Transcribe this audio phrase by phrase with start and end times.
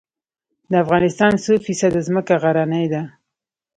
[0.71, 3.01] د افغانستان څو فیصده ځمکه غرنۍ ده؟